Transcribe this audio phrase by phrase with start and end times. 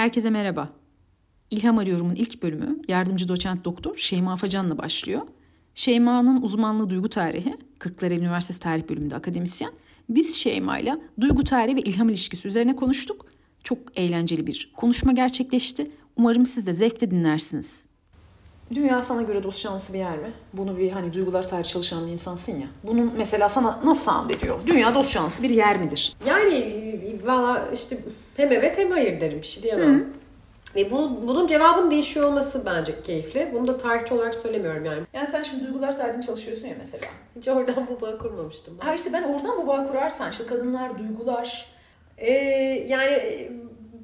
[0.00, 0.68] Herkese merhaba.
[1.50, 5.22] İlham Arıyorum'un ilk bölümü yardımcı doçent doktor Şeyma Afacan'la başlıyor.
[5.74, 9.72] Şeyma'nın uzmanlığı duygu tarihi, Kırklareli Üniversitesi Tarih Bölümünde akademisyen.
[10.08, 13.26] Biz Şeyma'yla duygu tarihi ve ilham ilişkisi üzerine konuştuk.
[13.64, 15.90] Çok eğlenceli bir konuşma gerçekleşti.
[16.16, 17.84] Umarım siz de zevkle dinlersiniz.
[18.74, 20.32] Dünya sana göre dost canlısı bir yer mi?
[20.52, 22.66] Bunu bir hani duygular tarihi çalışan bir insansın ya.
[22.84, 24.60] Bunun mesela sana nasıl sound ediyor?
[24.66, 26.12] Dünya dost canlısı bir yer midir?
[26.26, 26.80] Yani
[27.26, 27.98] valla işte
[28.40, 30.00] hem evet hem hayır derim bir şey diyemem.
[30.00, 30.04] Hı.
[30.76, 33.50] Ve bu, bunun cevabın değişiyor olması bence keyifli.
[33.54, 35.02] Bunu da tarihçi olarak söylemiyorum yani.
[35.12, 37.04] Yani sen şimdi duygular tarihini çalışıyorsun ya mesela.
[37.36, 38.78] Hiç oradan bu bağ kurmamıştım.
[38.80, 38.86] Ben.
[38.86, 41.66] Ha işte ben oradan bu bağ kurarsan işte kadınlar, duygular.
[42.18, 42.32] Ee,
[42.88, 43.18] yani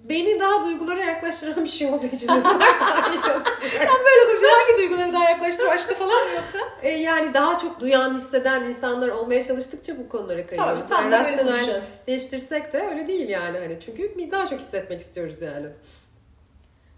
[0.08, 2.60] beni daha duygulara yaklaştıran bir şey olduğu için duygular
[3.12, 3.78] çalışıyorum.
[3.78, 5.72] Sen böyle konuşuyorsun hangi duyguları daha yaklaştırıyor?
[5.74, 6.58] Aşkı falan mı yoksa?
[6.82, 10.80] Ee, yani daha çok duyan, hisseden insanlar olmaya çalıştıkça bu konulara kayıyoruz.
[10.80, 11.84] Tabii tam yani da böyle konuşacağız.
[12.06, 13.58] Değiştirsek de öyle değil yani.
[13.58, 15.66] hani Çünkü daha çok hissetmek istiyoruz yani.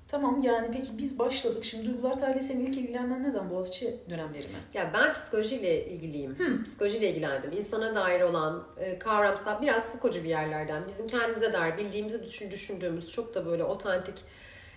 [0.08, 1.64] Tamam yani peki biz başladık.
[1.64, 3.50] Şimdi duygular tarihi senin ilk ilgilenmen ne zaman?
[3.50, 4.54] Boğaziçi dönemleri mi?
[4.74, 6.38] Ya ben psikolojiyle ilgiliyim.
[6.38, 6.64] Hmm.
[6.64, 7.52] Psikolojiyle ilgilendim.
[7.52, 10.82] İnsana dair olan e, kavramsal biraz Foucault'cu bir yerlerden.
[10.88, 14.14] Bizim kendimize dair bildiğimizi düşün, düşündüğümüz çok da böyle otantik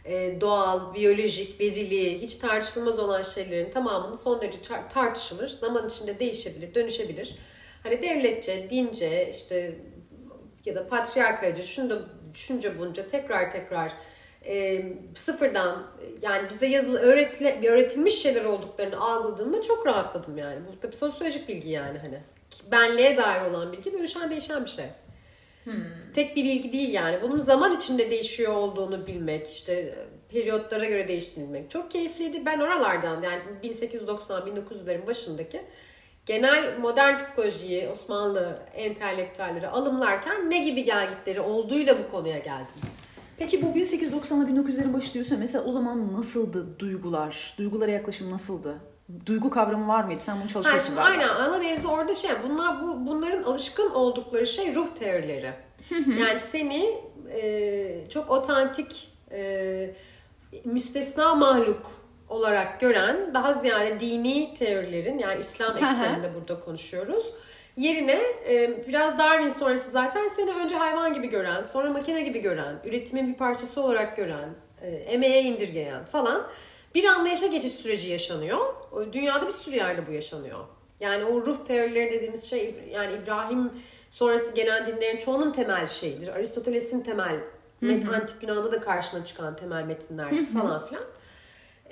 [0.06, 4.60] e, doğal, biyolojik, verili, hiç tartışılmaz olan şeylerin tamamını son derece
[4.94, 5.48] tartışılır.
[5.48, 7.36] Zaman içinde değişebilir, dönüşebilir.
[7.84, 9.76] Hani devletçe, dince, işte
[10.66, 12.02] ya da patriarkacı, şunu
[12.34, 13.94] düşünce bunca tekrar tekrar
[14.46, 14.84] e,
[15.16, 15.84] sıfırdan
[16.22, 20.60] yani bize yazılı öğretile, öğretilmiş şeyler olduklarını algıladığımda çok rahatladım yani.
[20.68, 22.20] Bu tabii sosyolojik bilgi yani hani.
[22.72, 24.86] Benliğe dair olan bilgi dönüşen değişen bir şey.
[25.64, 25.74] Hmm.
[26.16, 27.18] Tek bir bilgi değil yani.
[27.22, 29.96] Bunun zaman içinde değişiyor olduğunu bilmek, işte
[30.30, 32.46] periyotlara göre değiştiğini bilmek çok keyifliydi.
[32.46, 35.62] Ben oralardan yani 1890-1900'lerin başındaki
[36.26, 42.91] genel modern psikolojiyi Osmanlı entelektüelleri alımlarken ne gibi gelgitleri olduğuyla bu konuya geldim.
[43.42, 47.56] Peki bu 1890'lar 1900'lerin başı diyorsun mesela o zaman nasıldı duygular?
[47.58, 48.76] Duygulara yaklaşım nasıldı?
[49.26, 50.22] Duygu kavramı var mıydı?
[50.22, 51.12] Sen bunu çalışıyorsun galiba.
[51.12, 52.32] Aynen ana mevzu orada şey.
[52.50, 55.54] Bunlar bu bunların alışkın oldukları şey ruh teorileri.
[56.20, 57.00] yani seni
[57.32, 59.94] e, çok otantik e,
[60.66, 61.92] müstesna mahluk
[62.30, 67.24] olarak gören daha ziyade dini teorilerin yani İslam ekseninde burada konuşuyoruz
[67.78, 72.76] Yerine e, biraz Darwin sonrası zaten seni önce hayvan gibi gören, sonra makine gibi gören,
[72.86, 74.50] üretimin bir parçası olarak gören,
[74.82, 76.48] e, emeğe indirgeyen falan
[76.96, 78.74] bir anlayışa geçiş süreci yaşanıyor.
[79.12, 80.60] Dünyada bir sürü yerde bu yaşanıyor.
[81.00, 83.72] Yani o ruh teorileri dediğimiz şey yani İbrahim
[84.12, 86.28] sonrası gelen dinlerin çoğunun temel şeyidir.
[86.28, 87.36] Aristoteles'in temel,
[87.82, 91.04] met, antik Yunan'da da karşına çıkan temel metinler falan filan.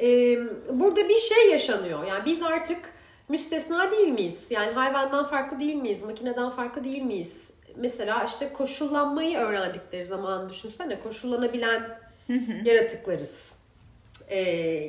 [0.01, 0.39] Ee,
[0.71, 2.03] burada bir şey yaşanıyor.
[2.03, 2.79] Yani biz artık
[3.29, 4.43] müstesna değil miyiz?
[4.49, 6.03] Yani hayvandan farklı değil miyiz?
[6.03, 7.49] Makineden farklı değil miyiz?
[7.75, 11.99] Mesela işte koşullanmayı öğrendikleri zaman düşünsene koşullanabilen
[12.65, 13.45] yaratıklarız.
[14.29, 14.39] Ee,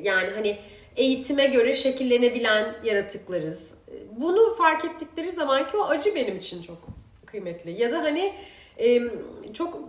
[0.05, 0.59] yani hani
[0.97, 3.69] eğitime göre şekillenebilen yaratıklarız.
[4.17, 6.79] Bunu fark ettikleri zaman ki o acı benim için çok
[7.27, 7.71] kıymetli.
[7.83, 8.33] Ya da hani
[8.79, 9.03] e,
[9.55, 9.81] çok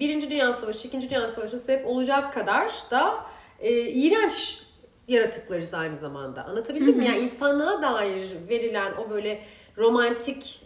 [0.00, 3.26] Birinci Dünya Savaşı, İkinci Dünya Savaşı sebep olacak kadar da
[3.60, 4.62] e, iğrenç
[5.10, 6.44] yaratıklarız aynı zamanda.
[6.44, 7.06] Anlatabildim mi?
[7.06, 9.42] Yani insanlığa dair verilen o böyle
[9.78, 10.60] romantik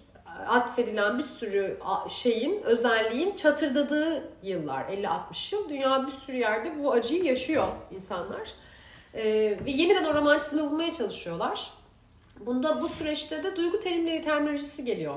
[0.48, 1.78] atfedilen bir sürü
[2.08, 5.68] şeyin, özelliğin çatırdadığı yıllar, 50-60 yıl.
[5.68, 8.52] Dünya bir sürü yerde bu acıyı yaşıyor insanlar.
[9.14, 9.22] Ee,
[9.66, 11.70] ve yeniden o romantizmi bulmaya çalışıyorlar.
[12.40, 15.14] Bunda bu süreçte de duygu terimleri terminolojisi geliyor.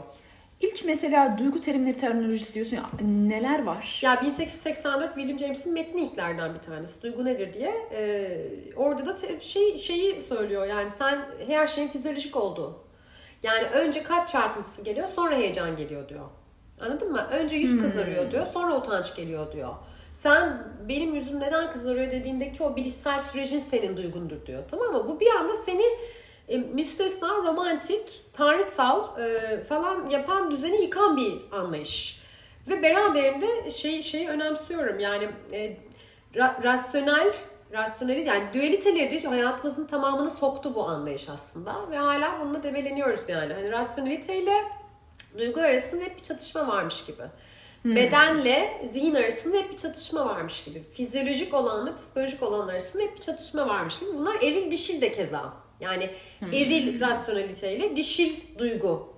[0.62, 4.00] İlk mesela duygu terimleri terminolojisi diyorsun ya neler var?
[4.01, 7.03] Ya 1884 William James'in metni ilklerden bir tanesi.
[7.03, 7.88] Duygu nedir diye.
[7.91, 12.79] Ee, orada da şey şeyi söylüyor yani sen her şeyin fizyolojik olduğu.
[13.44, 16.25] Yani önce kalp çarpıntısı geliyor sonra heyecan geliyor diyor.
[16.79, 17.28] Anladın mı?
[17.31, 17.79] Önce yüz hmm.
[17.79, 19.73] kızarıyor diyor sonra utanç geliyor diyor.
[20.13, 24.63] Sen benim yüzüm neden kızarıyor dediğindeki o bilişsel sürecin senin duygundur diyor.
[24.72, 25.06] Tamam mı?
[25.07, 25.84] Bu bir anda seni
[26.47, 32.22] e, müstesna, romantik, tanrısal e, falan yapan düzeni yıkan bir anlayış.
[32.68, 35.78] Ve beraberinde şey şeyi önemsiyorum yani e,
[36.35, 37.34] ra, rasyonel
[37.73, 43.53] rasyoneli yani dualiteleri hayatımızın tamamını soktu bu anlayış aslında ve hala bununla develeniyoruz yani.
[43.53, 44.53] Hani rasyoneliteyle
[45.38, 47.23] duygu arasında hep bir çatışma varmış gibi.
[47.82, 47.96] Hmm.
[47.96, 50.84] Bedenle zihin arasında hep bir çatışma varmış gibi.
[50.93, 54.09] Fizyolojik olanla psikolojik olan arasında hep bir çatışma varmış gibi.
[54.14, 55.53] Bunlar eril dişil de keza.
[55.79, 56.09] Yani
[56.40, 56.53] hmm.
[56.53, 59.14] eril rasyonaliteyle dişil duygu,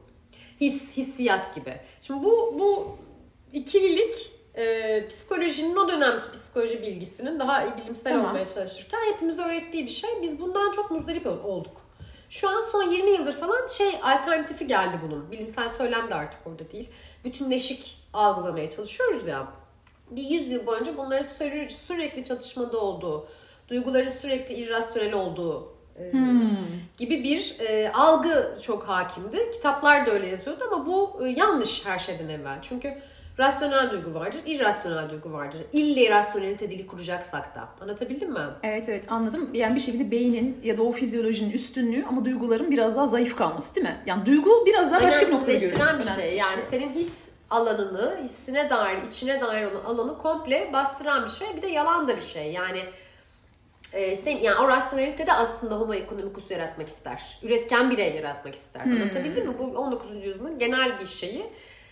[0.61, 1.73] his, hissiyat gibi.
[2.01, 2.97] Şimdi bu bu
[3.53, 8.27] ikililik e, psikolojinin o dönemki psikoloji bilgisinin daha bilimsel tamam.
[8.27, 10.09] olmaya çalışırken hepimize öğrettiği bir şey.
[10.21, 11.81] Biz bundan çok muzdarip olduk.
[12.29, 15.31] Şu an son 20 yıldır falan şey alternatifi geldi bunun.
[15.31, 16.89] Bilimsel söylem de artık orada değil.
[17.25, 19.47] Bütünleşik algılamaya çalışıyoruz ya.
[20.09, 23.27] bir yüzyıl boyunca bunların sürekli, sürekli çatışmada olduğu,
[23.67, 26.13] duyguların sürekli irrasyonel olduğu e,
[26.97, 29.51] gibi bir e, algı çok hakimdi.
[29.51, 32.57] Kitaplar da öyle yazıyordu ama bu e, yanlış her şeyden evvel.
[32.61, 32.93] Çünkü
[33.39, 35.61] rasyonel duygu vardır, irrasyonel duygu vardır.
[35.73, 37.67] İlle irrasyonelite dili kuracaksak da.
[37.81, 38.39] Anlatabildim mi?
[38.63, 39.49] Evet evet anladım.
[39.53, 43.75] Yani bir şekilde beynin ya da o fizyolojinin üstünlüğü ama duyguların biraz daha zayıf kalması
[43.75, 43.97] değil mi?
[44.05, 45.71] Yani duygu biraz daha başka bir noktada görüyor.
[45.71, 46.37] Önemsizleştiren bir şey.
[46.37, 51.47] Yani senin his alanını, hissine dair, içine dair olan alanı komple bastıran bir şey.
[51.57, 52.51] Bir de yalan da bir şey.
[52.51, 52.79] Yani
[53.93, 57.39] e, sen, yani o rasyonelite de aslında homo economicus yaratmak ister.
[57.43, 58.85] Üretken birey yaratmak ister.
[58.85, 58.91] Hmm.
[58.91, 59.53] Anlatabildim mi?
[59.59, 60.25] Bu 19.
[60.25, 61.45] yüzyılın genel bir şeyi.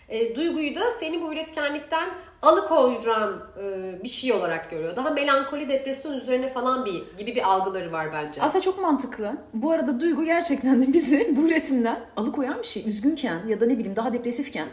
[0.09, 2.09] E, duyguyu da seni bu üretkenlikten
[2.41, 4.95] alıkoyduran e, bir şey olarak görüyor.
[4.95, 8.41] Daha melankoli, depresyon üzerine falan bir gibi bir algıları var bence.
[8.41, 9.37] Aslında çok mantıklı.
[9.53, 12.89] Bu arada duygu gerçekten de bizi bu üretimden alıkoyan bir şey.
[12.89, 14.67] Üzgünken ya da ne bileyim daha depresifken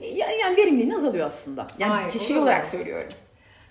[0.00, 1.66] yani verimliliğin azalıyor aslında.
[1.78, 3.08] Yani Hayır, şey olarak söylüyorum.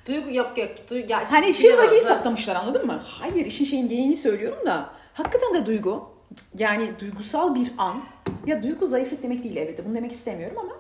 [0.08, 0.70] Duygu yok yok.
[0.90, 3.04] Duygu, ya, hani şey olarak iyi saptamışlar anladın mı?
[3.06, 6.10] Hayır işin şeyin geyiğini söylüyorum da hakikaten de duygu
[6.58, 8.02] yani duygusal bir an
[8.46, 10.74] ya duygu zayıflık demek değil elbette bunu demek istemiyorum ama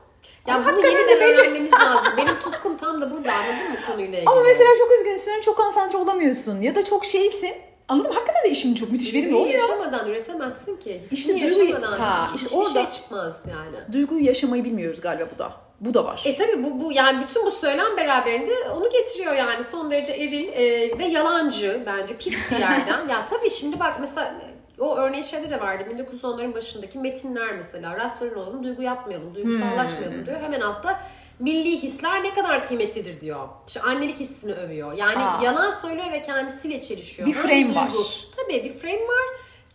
[0.48, 2.14] ya ama bunu yeniden de öğrenmemiz lazım.
[2.18, 4.30] Benim tutkum tam da burada anladın mı konuyla ilgili?
[4.30, 7.54] Ama mesela çok üzgünsün, çok konsantre olamıyorsun ya da çok şeysin.
[7.88, 8.16] Anladın mı?
[8.16, 9.54] Hakikaten de işin çok müthiş verimli oluyor.
[9.54, 11.02] yaşamadan üretemezsin ki.
[11.12, 13.94] Hissini işte duygu, yaşamadan ha, işte hiçbir orada, şey çıkmaz yani.
[13.94, 15.54] Duyguyu yaşamayı bilmiyoruz galiba bu da.
[15.86, 16.22] Bu da var.
[16.26, 20.48] E tabi bu, bu yani bütün bu söylem beraberinde onu getiriyor yani son derece eril
[20.48, 23.08] e, ve yalancı bence pis bir yerden.
[23.10, 24.36] ya tabii şimdi bak mesela
[24.80, 30.26] o örneği şeyde de vardı 1910'ların başındaki metinler mesela rasyonel olalım duygu yapmayalım duygusallaşmayalım hmm.
[30.26, 31.04] diyor hemen altta
[31.40, 33.48] milli hisler ne kadar kıymetlidir diyor.
[33.68, 34.94] İşte annelik hissini övüyor.
[34.94, 35.44] Yani Aa.
[35.44, 37.28] yalan söylüyor ve kendisiyle çelişiyor.
[37.28, 37.92] Bir frame var.
[38.36, 39.26] Tabii bir frame var.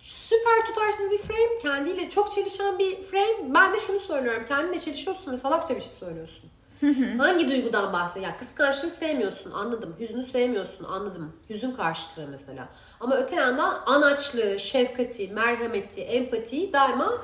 [0.09, 1.59] Süper tutarsız bir frame.
[1.63, 3.55] Kendiyle çok çelişen bir frame.
[3.55, 4.43] Ben de şunu söylüyorum.
[4.49, 6.51] Kendinle çelişiyorsun ve salakça bir şey söylüyorsun.
[7.19, 8.31] Hangi duygudan bahsediyor?
[8.31, 9.97] Ya kıskançlığı sevmiyorsun anladım.
[10.01, 11.33] Hüznü sevmiyorsun anladım.
[11.51, 12.69] Hüzün karşıtlığı mesela.
[13.01, 17.19] Ama öte yandan anaçlığı, şefkati, merhameti, empatiyi daima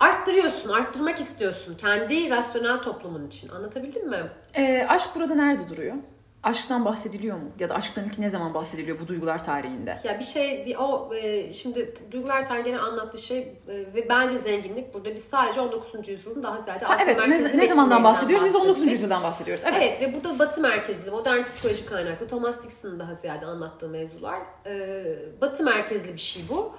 [0.00, 1.74] arttırıyorsun, arttırmak istiyorsun.
[1.74, 3.48] Kendi rasyonel toplumun için.
[3.48, 4.22] Anlatabildim mi?
[4.54, 5.94] E, aşk burada nerede duruyor?
[6.42, 7.50] Aşktan bahsediliyor mu?
[7.58, 10.00] Ya da aşktan ilk ne zaman bahsediliyor bu duygular tarihinde?
[10.04, 15.14] Ya bir şey o e, şimdi duygular tarihinde anlattığı şey e, ve bence zenginlik burada
[15.14, 16.08] biz sadece 19.
[16.08, 18.46] yüzyılın daha ziyade ha, evet ne, ne zamandan bahsediyoruz?
[18.46, 18.92] Biz 19.
[18.92, 19.64] yüzyıldan bahsediyoruz.
[19.66, 19.78] Evet.
[19.82, 22.28] evet ve bu da batı merkezli, modern psikoloji kaynaklı.
[22.28, 24.40] Thomas Dixon'ın daha ziyade anlattığı mevzular.
[24.66, 25.04] E,
[25.40, 26.76] batı merkezli bir şey bu.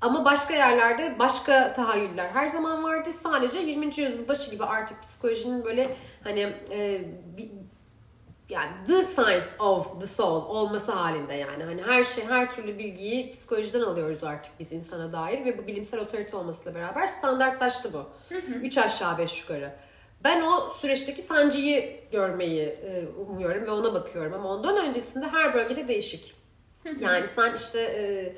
[0.00, 3.10] Ama başka yerlerde başka tahayyüller her zaman vardı.
[3.22, 3.86] Sadece 20.
[3.86, 7.00] yüzyıl başı gibi artık psikolojinin böyle hani e,
[8.52, 13.30] yani the science of the soul olması halinde yani hani her şey her türlü bilgiyi
[13.30, 17.98] psikolojiden alıyoruz artık biz insana dair ve bu bilimsel otorite olmasıyla beraber standartlaştı bu.
[18.34, 18.52] Hı hı.
[18.62, 19.72] Üç aşağı beş yukarı.
[20.24, 25.88] Ben o süreçteki sancıyı görmeyi e, umuyorum ve ona bakıyorum ama ondan öncesinde her bölgede
[25.88, 26.34] değişik.
[26.86, 27.04] Hı hı.
[27.04, 28.32] Yani sen işte e,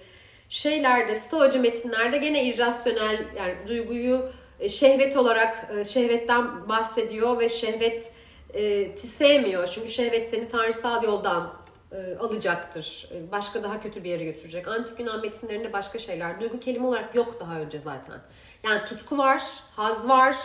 [0.48, 4.30] şeylerde stoacı metinlerde gene irrasyonel yani duyguyu
[4.60, 8.12] e, şehvet olarak şehvetten bahsediyor ve şehvet
[8.54, 9.66] e, sevmiyor.
[9.66, 11.52] Çünkü şehvet seni tanrısal yoldan
[11.92, 13.08] e, alacaktır.
[13.14, 14.68] E, başka daha kötü bir yere götürecek.
[14.68, 16.40] Antik Yunan metinlerinde başka şeyler.
[16.40, 18.16] Duygu kelime olarak yok daha önce zaten.
[18.64, 19.42] Yani tutku var,
[19.76, 20.36] haz var.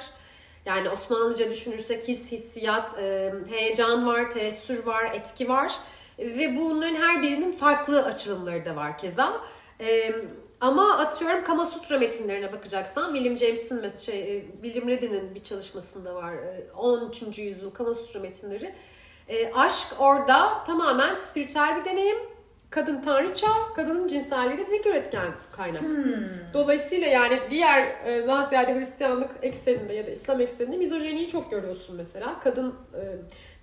[0.66, 5.74] Yani Osmanlıca düşünürsek his, hissiyat, e, heyecan var, teessür var, etki var.
[6.20, 9.42] Ve bunların her birinin farklı açılımları da var keza.
[9.82, 10.16] E,
[10.62, 16.36] ama atıyorum Kama Sutra metinlerine bakacaksan William James'in şey e, William Reddin'in bir çalışmasında var
[16.78, 17.40] 13.
[17.40, 18.74] E, yüzyıl Kama Sutra metinleri.
[19.28, 22.18] E, aşk orada tamamen spiritüel bir deneyim.
[22.70, 25.82] Kadın tanrıça, kadının cinselliği de tek üretken kaynak.
[25.82, 26.14] Hmm.
[26.54, 31.96] Dolayısıyla yani diğer e, daha ziyade Hristiyanlık ekseninde ya da İslam ekseninde mizojeniyi çok görüyorsun
[31.96, 32.40] mesela.
[32.40, 33.02] Kadın e,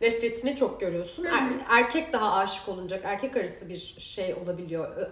[0.07, 1.25] nefretini çok görüyorsun.
[1.25, 5.09] Er, erkek daha aşık olunacak, erkek arası bir şey olabiliyor Ha,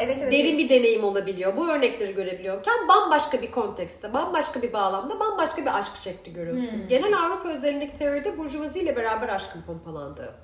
[0.00, 1.56] evet, evet, derin bir deneyim olabiliyor.
[1.56, 6.72] Bu örnekleri görebiliyorken bambaşka bir kontekste, bambaşka bir bağlamda, bambaşka bir aşk şekli görüyorsun.
[6.72, 6.88] Hmm.
[6.88, 10.34] Genel Avrupa özelindeki teoride burjuvazi ile beraber aşkın pompalandığı.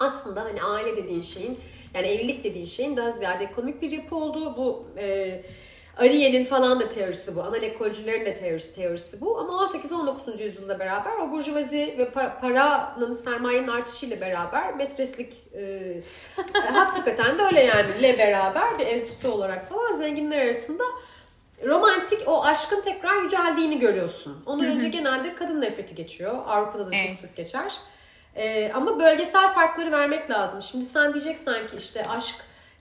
[0.00, 1.58] Aslında hani aile dediğin şeyin,
[1.94, 5.42] yani evlilik dediğin şeyin daha ziyade ekonomik bir yapı olduğu bu e,
[5.96, 7.42] Ariel'in falan da teorisi bu.
[7.42, 9.38] Anal ekolcülerin de teorisi, teorisi bu.
[9.38, 10.42] Ama 18-19.
[10.42, 15.94] yüzyılda beraber o burjuvazi ve para, paranın sermayenin artışıyla beraber metreslik e,
[16.72, 20.84] hakikaten de öyle yani ile beraber bir enstitü olarak falan zenginler arasında
[21.66, 24.42] romantik o aşkın tekrar yüceldiğini görüyorsun.
[24.46, 26.34] Onun önce genelde kadın nefreti geçiyor.
[26.46, 27.18] Avrupa'da da çok evet.
[27.20, 27.78] sık geçer.
[28.36, 30.62] Ee, ama bölgesel farkları vermek lazım.
[30.62, 32.34] Şimdi sen diyeceksen ki işte aşk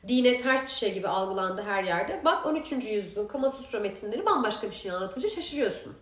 [0.08, 2.22] dine ters bir şey gibi algılandı her yerde.
[2.26, 2.72] Bak 13.
[2.72, 5.94] yüzyıl Kamasutra metinleri bambaşka bir şey anlatınca şaşırıyorsun.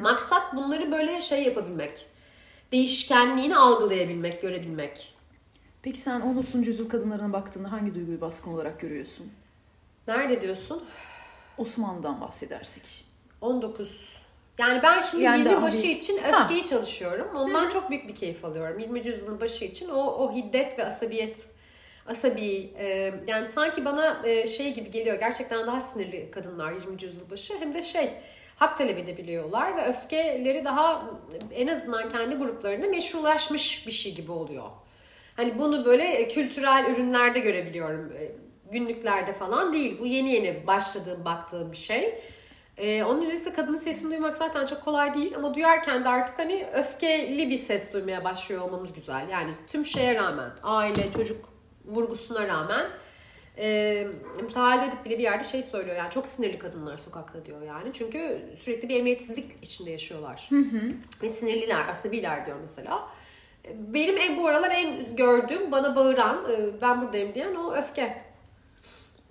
[0.00, 2.06] Maksat bunları böyle şey yapabilmek.
[2.72, 5.14] değişkenliğini algılayabilmek, görebilmek.
[5.82, 6.66] Peki sen 19.
[6.66, 9.32] yüzyıl kadınlarına baktığında hangi duyguyu baskın olarak görüyorsun?
[10.08, 10.84] Nerede diyorsun?
[11.58, 13.04] Osmanlı'dan bahsedersek.
[13.40, 14.18] 19
[14.58, 16.42] yani ben şimdi Yani 20 daha başı bir- için Ha.
[16.42, 17.28] öfkeyi çalışıyorum.
[17.36, 18.78] Ondan çok büyük bir keyif alıyorum.
[18.78, 19.06] 20.
[19.06, 21.46] yüzyılın başı için o, o hiddet ve asabiyet
[22.08, 25.18] asabi e, yani sanki bana e, şey gibi geliyor.
[25.18, 27.02] Gerçekten daha sinirli kadınlar 20.
[27.02, 28.10] yüzyıl başı hem de şey
[28.56, 31.04] hak talep edebiliyorlar ve öfkeleri daha
[31.54, 34.70] en azından kendi gruplarında meşrulaşmış bir şey gibi oluyor.
[35.36, 38.12] Hani bunu böyle e, kültürel ürünlerde görebiliyorum.
[38.12, 39.96] E, Günlüklerde falan değil.
[40.00, 42.22] Bu yeni yeni başladığım, baktığım bir şey.
[42.76, 46.66] Ee, onun öncesinde kadının sesini duymak zaten çok kolay değil ama duyarken de artık hani
[46.74, 49.28] öfkeli bir ses duymaya başlıyor olmamız güzel.
[49.28, 51.48] Yani tüm şeye rağmen, aile, çocuk
[51.88, 52.86] vurgusuna rağmen
[53.58, 54.06] e,
[54.42, 57.90] mesela Halide Edip bile bir yerde şey söylüyor yani çok sinirli kadınlar sokakta diyor yani.
[57.92, 60.48] Çünkü sürekli bir emniyetsizlik içinde yaşıyorlar.
[61.22, 63.08] Ve sinirliler, asabiler diyor mesela.
[63.74, 68.22] Benim en bu aralar en gördüğüm, bana bağıran, e, ben buradayım diyen o öfke.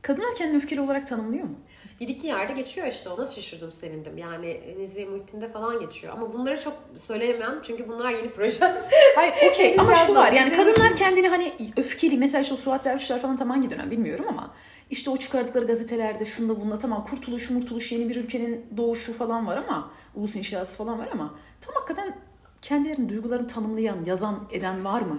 [0.02, 1.56] Kadınlar kendini öfkeli olarak tanımlıyor mu?
[2.00, 4.18] Bir iki yerde geçiyor işte ona şaşırdım sevindim.
[4.18, 6.14] Yani Nezliye Muhittin'de falan geçiyor.
[6.14, 8.74] Ama bunları çok söyleyemem çünkü bunlar yeni proje.
[9.16, 13.22] Hayır okey ama şu var yani kadınlar kendini hani öfkeli mesela işte o Suat Dervişler
[13.22, 14.54] falan tam hangi dönem bilmiyorum ama
[14.90, 19.58] işte o çıkardıkları gazetelerde şunda bunda tamam kurtuluş murtuluş yeni bir ülkenin doğuşu falan var
[19.58, 22.16] ama ulus inşası falan var ama tam hakikaten
[22.62, 25.18] kendilerinin duygularını tanımlayan yazan eden var mı?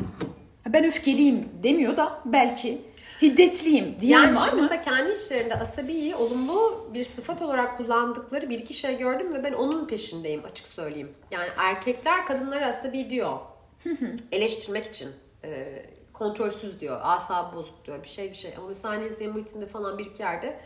[0.68, 2.82] Ben öfkeliyim demiyor da belki
[3.22, 4.62] hiddetliyim diyen Yani var mı?
[4.62, 9.52] mesela kendi işlerinde asabiyi olumlu bir sıfat olarak kullandıkları bir iki şey gördüm ve ben
[9.52, 11.12] onun peşindeyim açık söyleyeyim.
[11.30, 13.38] Yani erkekler kadınlara asabi diyor.
[14.32, 15.10] Eleştirmek için.
[15.44, 15.82] E,
[16.12, 17.00] kontrolsüz diyor.
[17.02, 18.02] Asabı bozuk diyor.
[18.02, 18.50] Bir şey bir şey.
[18.58, 20.60] Ama mesela Nezliye Muhittin'de falan bir iki yerde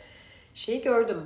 [0.54, 1.20] şeyi gördüm.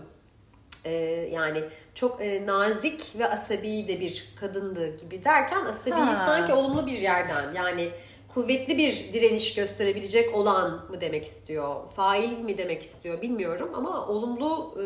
[0.85, 0.93] E,
[1.33, 1.65] yani
[1.95, 6.27] çok e, nazik ve asabi de bir kadındı gibi derken asabiyi Ha.
[6.27, 7.89] sanki olumlu bir yerden yani
[8.37, 14.75] kuvvetli bir direniş gösterebilecek olan mı demek istiyor, fail mi demek istiyor bilmiyorum ama olumlu
[14.81, 14.85] e,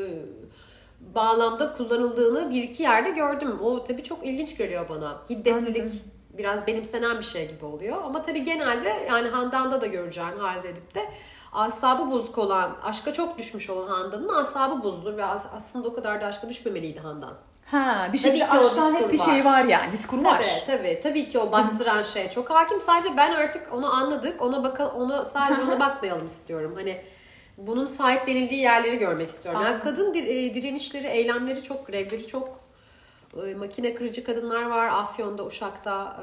[1.15, 3.59] bağlamda kullanıldığını bir iki yerde gördüm.
[3.63, 5.23] O tabii çok ilginç geliyor bana.
[5.31, 6.01] Hiddetlilik Anladım.
[6.39, 7.97] biraz benimsenen bir şey gibi oluyor.
[8.05, 11.05] Ama tabii genelde yani Handan'da da göreceğin halde edip de
[11.53, 16.21] asabı bozuk olan, aşka çok düşmüş olan Handan'ın asabı bozulur ve as- aslında o kadar
[16.21, 17.35] da aşka düşmemeliydi Handan.
[17.71, 19.65] Ha bir Tabii şekilde ki o aşktan hep bir şey var.
[19.65, 20.43] yani diskur var.
[20.67, 21.01] Tabii tabii.
[21.03, 22.81] Tabii ki o bastıran şey çok hakim.
[22.81, 24.43] Sadece ben artık onu anladık.
[24.43, 26.75] Ona baka, onu sadece ona bakmayalım istiyorum.
[26.77, 27.01] Hani
[27.59, 29.61] bunun sahiplenildiği yerleri görmek istiyorum.
[29.65, 32.61] Yani kadın e, direnişleri, eylemleri çok, grevleri çok.
[33.47, 36.21] E, makine kırıcı kadınlar var Afyon'da, Uşak'ta.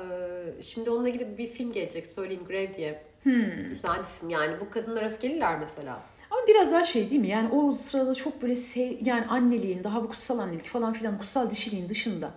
[0.60, 3.04] E, şimdi onunla ilgili bir film gelecek söyleyeyim Grev diye.
[3.24, 4.52] Güzel bir film yani.
[4.62, 6.00] Bu kadınlar öfkeliler mesela.
[6.48, 7.28] Biraz daha şey değil mi?
[7.28, 11.50] Yani o sırada çok böyle sev, yani anneliğin, daha bu kutsal annelik falan filan kutsal
[11.50, 12.32] dişiliğin dışında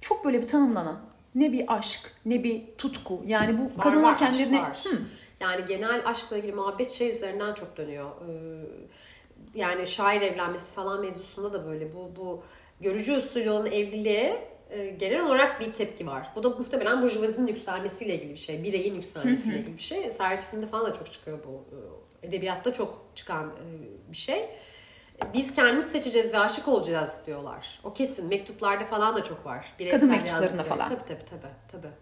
[0.00, 1.00] çok böyle bir tanımlanan
[1.34, 3.22] ne bir aşk, ne bir tutku.
[3.26, 4.84] Yani bu Var, kadınlar var, aşk kendilerini var.
[5.40, 8.10] Yani genel aşkla ilgili muhabbet şey üzerinden çok dönüyor.
[8.10, 8.64] Ee,
[9.54, 12.42] yani şair evlenmesi falan mevzusunda da böyle bu bu
[12.80, 16.32] görücü usulü olan evliliğe e, genel olarak bir tepki var.
[16.36, 18.64] Bu da muhtemelen burjuvazinin yükselmesiyle ilgili bir şey.
[18.64, 20.10] Bireyin yükselmesiyle ilgili bir şey.
[20.10, 21.64] Servet filmde falan da çok çıkıyor bu.
[22.26, 23.66] Edebiyatta çok çıkan e,
[24.12, 24.50] bir şey.
[25.34, 27.80] Biz kendimiz seçeceğiz ve aşık olacağız diyorlar.
[27.84, 28.26] O kesin.
[28.26, 29.74] Mektuplarda falan da çok var.
[29.78, 30.88] Bireysel Kadın mektuplarında falan.
[30.88, 31.52] Tabii tabii tabii.
[31.72, 31.92] tabii.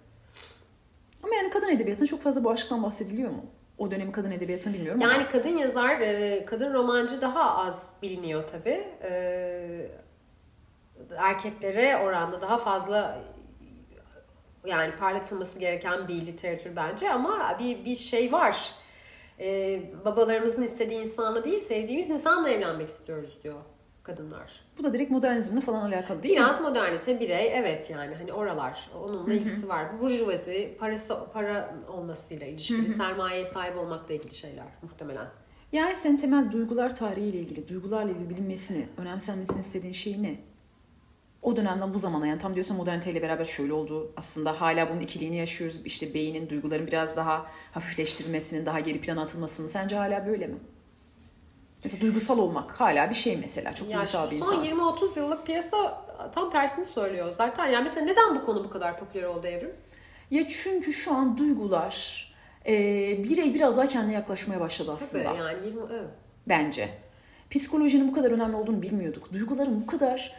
[1.23, 3.45] ama yani kadın edebiyatında çok fazla bu aşktan bahsediliyor mu?
[3.79, 5.13] O dönemin kadın edebiyatını bilmiyorum ama.
[5.13, 8.85] Yani kadın yazar, e, kadın romancı daha az biliniyor tabii.
[9.03, 9.91] E,
[11.17, 13.19] Erkeklere oranda daha fazla
[14.67, 18.73] yani parlatılması gereken bir literatür bence ama bir bir şey var.
[19.41, 23.61] E, babalarımızın istediği insanla değil, sevdiğimiz insanla evlenmek istiyoruz diyor
[24.03, 24.65] kadınlar.
[24.79, 26.41] Bu da direkt modernizmle falan alakalı değil mi?
[26.41, 29.87] Biraz modernite, birey evet yani hani oralar onunla ilgisi var.
[29.99, 35.27] Bu burjuvazi parası para olmasıyla ilişkili, sermayeye sahip olmakla ilgili şeyler muhtemelen.
[35.73, 40.37] Yani senin temel duygular tarihiyle ilgili, duygularla ilgili bilinmesini, önemsenmesini istediğin şey ne?
[41.45, 44.13] O dönemden bu zamana yani tam diyorsa moderniteyle beraber şöyle oldu.
[44.17, 45.81] Aslında hala bunun ikiliğini yaşıyoruz.
[45.85, 49.69] İşte beynin, duyguların biraz daha hafifleştirilmesinin, daha geri plana atılmasının.
[49.69, 50.57] Sence hala böyle mi?
[51.85, 53.75] Mesela duygusal olmak hala bir şey mesela.
[53.75, 55.17] Çok Ya duygusal bir son insansın.
[55.17, 57.35] 20-30 yıllık piyasa tam tersini söylüyor.
[57.39, 59.73] Zaten yani mesela neden bu konu bu kadar popüler oldu Evrim?
[60.31, 62.25] Ya çünkü şu an duygular
[62.67, 62.73] e,
[63.25, 65.25] birey biraz daha kendine yaklaşmaya başladı aslında.
[65.25, 66.09] Tabii yani 20 evet.
[66.49, 66.89] bence.
[67.51, 69.33] Psikolojinin bu kadar önemli olduğunu bilmiyorduk.
[69.33, 70.35] Duyguların bu kadar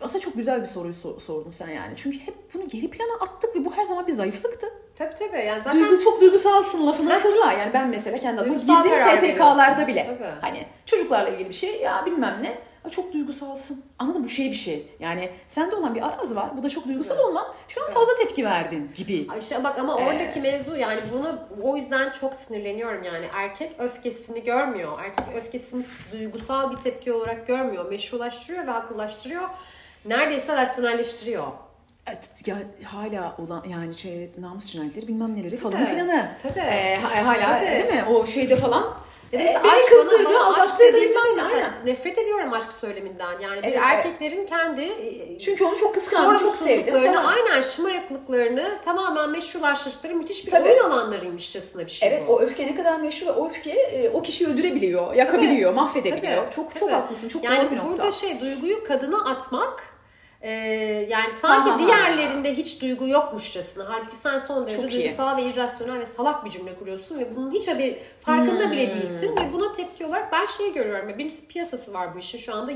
[0.00, 1.92] aslında çok güzel bir soruyu sor- sordun sen yani.
[1.96, 4.66] Çünkü hep bunu geri plana attık ve bu her zaman bir zayıflıktı.
[4.96, 5.38] Tabii tabii.
[5.46, 7.52] Yani zaten Duygu çok duygusalsın lafını hatırla.
[7.52, 10.06] Yani ben mesela kendi adıma karar STK'larda bile.
[10.18, 10.28] Tabii.
[10.40, 12.58] Hani çocuklarla ilgili bir şey ya bilmem ne.
[12.88, 13.84] Çok duygusalsın.
[13.98, 14.26] Anladın mı?
[14.26, 14.86] Bu şey bir şey.
[15.00, 16.56] Yani sende olan bir araz var.
[16.58, 17.54] Bu da çok duygusal olma.
[17.68, 19.26] Şu an fazla tepki verdin gibi.
[19.40, 20.04] İşte bak ama Ee.
[20.04, 24.98] oradaki mevzu yani bunu o yüzden çok sinirleniyorum yani erkek öfkesini görmüyor.
[25.04, 27.88] Erkek öfkesini duygusal bir tepki olarak görmüyor.
[27.90, 29.48] Meşrulaştırıyor ve haklılaştırıyor.
[30.04, 31.46] Neredeyse rasyonelleştiriyor.
[32.06, 36.28] Evet, ya hala olan yani şey, namus cinayetleri bilmem neleri falan Tabii, filanı.
[36.42, 36.58] tabii.
[36.60, 37.66] Ee, ha- hala Tabii.
[37.70, 38.04] değil mi?
[38.10, 38.94] O şeyde falan.
[39.32, 41.42] Ya da e, mesela beni aşk bana- kızdırdı, bana aşk aldattırdı dediğimde bilmem ne.
[41.42, 41.86] mesela Aynen.
[41.86, 43.40] Nefret ediyorum aşk söyleminden.
[43.42, 47.24] Yani bir Evet, erkeklerin kendi e, Çünkü onu çok kıskandım, çok sorumsuzluklarını, falan.
[47.24, 50.68] aynen şımarıklıklarını tamamen meşrulaştırdıkları müthiş bir Tabii.
[50.68, 52.32] oyun alanlarıymışçasına bir şey Evet bu.
[52.34, 56.36] o öfke ne kadar meşhur ve o öfke e, o kişiyi öldürebiliyor, yakabiliyor, mahvedebiliyor.
[56.44, 56.92] Tabii, Çok çok tabii.
[56.92, 57.28] haklısın.
[57.28, 57.90] Çok yani doğru bir nokta.
[57.92, 59.84] burada şey duyguyu kadına atmak
[60.42, 60.50] e,
[61.10, 61.86] yani sanki Ha, ha, ha.
[61.86, 63.84] diğerlerinde hiç duygu yokmuşçasına.
[63.88, 65.02] Halbuki sen son derece Çok iyi.
[65.04, 68.72] duygusal ve irrasyonel ve salak bir cümle kuruyorsun ve bunun hiç haberi farkında Hmm.
[68.72, 71.08] bile değilsin ve buna tepki olarak ben şey görüyorum.
[71.08, 72.72] ya, Birincisi piyasası var bu işin şu anda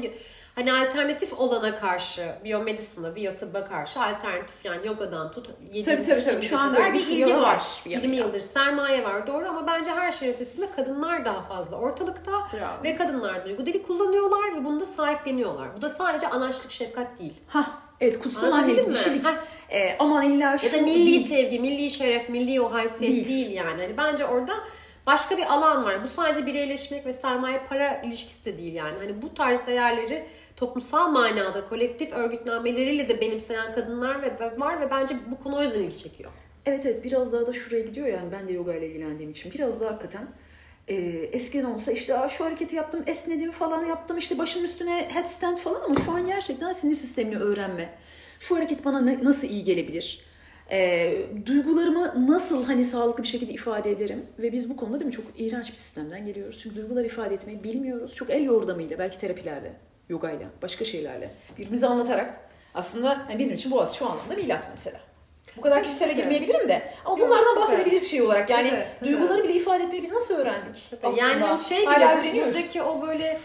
[0.54, 6.42] hani alternatif olana karşı biyomedisine, biyotıbba karşı alternatif yani yogadan tut Tabii, tabii, tabii.
[6.42, 7.40] Şu öyle bir bir ilgi var.
[7.42, 8.24] var bir yana 20 ya.
[8.24, 12.84] yıldır sermaye var doğru ama bence her şeyin ötesinde kadınlar daha fazla ortalıkta Bravo.
[12.84, 15.76] ve kadınlar duygu dili kullanıyorlar ve bunu da sahipleniyorlar.
[15.76, 17.34] Bu da sadece anaçlık şefkat değil.
[17.48, 17.66] Hah,
[18.00, 19.24] evet kutsal annelik, dişilik.
[19.70, 21.28] E, aman illa şu Ya da milli değil.
[21.28, 23.28] sevgi, milli şeref, milli o haysiyet Değil.
[23.28, 23.82] değil, yani.
[23.82, 24.52] Hani bence orada
[25.06, 26.04] başka bir alan var.
[26.04, 28.98] Bu sadece bireyleşmek ve sermaye para ilişkisi de değil yani.
[28.98, 30.24] Hani bu tarz değerleri
[30.56, 35.80] toplumsal manada kolektif örgütlenmeleriyle de benimseyen kadınlar ve var ve bence bu konu o yüzden
[35.82, 36.30] ilgi çekiyor.
[36.66, 39.80] Evet evet biraz daha da şuraya gidiyor yani ben de yoga ile ilgilendiğim için biraz
[39.80, 40.28] daha hakikaten
[40.88, 40.94] e,
[41.32, 45.80] eskiden olsa işte Aa, şu hareketi yaptım esnedim falan yaptım işte başımın üstüne headstand falan
[45.82, 47.88] ama şu an gerçekten sinir sistemini öğrenme.
[48.40, 50.20] Şu hareket bana ne- nasıl iyi gelebilir?
[50.70, 51.16] E,
[51.46, 55.24] duygularımı nasıl hani sağlıklı bir şekilde ifade ederim ve biz bu konuda değil mi çok
[55.38, 56.58] iğrenç bir sistemden geliyoruz.
[56.62, 58.14] Çünkü duyguları ifade etmeyi bilmiyoruz.
[58.14, 59.72] Çok el yordamıyla belki terapilerle,
[60.08, 62.34] yogayla, başka şeylerle birbirimize anlatarak
[62.74, 65.00] aslında hani bizim için Boğaziçi şu anlamda milat mesela.
[65.56, 66.22] Bu kadar kişisele Tabii.
[66.22, 66.82] girmeyebilirim de.
[67.04, 67.62] Ama Yok, bunlardan tabii.
[67.62, 68.50] bahsedebiliriz şey olarak.
[68.50, 69.08] Yani Tabii, tabii.
[69.08, 70.90] duyguları bile ifade etmeyi biz nasıl öğrendik?
[71.02, 71.22] Aslında.
[71.22, 73.38] Yani şey bile buradaki o böyle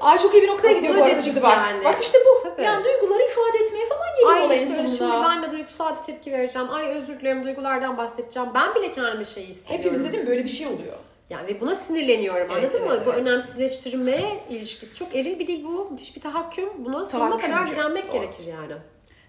[0.00, 1.56] ay, çok iyi bir noktaya gidiyor bu arada şimdi bak.
[1.56, 1.84] yani.
[1.84, 2.42] Bak işte bu.
[2.42, 2.62] Tabii.
[2.62, 4.88] Yani duyguları ifade etmeye falan geliyor Ay olayın işte sonunda.
[4.88, 6.68] şimdi ben de duygusal bir tepki vereceğim.
[6.70, 8.48] Ay özür dilerim duygulardan bahsedeceğim.
[8.54, 9.84] Ben bile kendime şeyi istemiyorum.
[9.84, 10.96] Hepimizde değil mi böyle bir şey oluyor?
[11.30, 13.06] Yani ve buna sinirleniyorum Evet, anladın evet, mı?
[13.06, 13.26] Bu evet.
[13.26, 14.18] önemsizleştirme
[14.50, 15.90] ilişkisi çok eril bir dil bu.
[15.90, 16.84] Müthiş bir tahakküm.
[16.84, 17.52] Buna sonuna Tahakkümcü.
[17.52, 18.12] kadar direnmek Doğru.
[18.12, 18.72] gerekir yani.